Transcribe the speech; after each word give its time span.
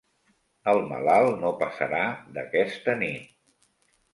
El 0.71 0.79
malalt 0.91 1.35
no 1.43 1.51
passarà 1.59 2.01
d'aquesta 2.39 2.97
nit. 3.05 3.29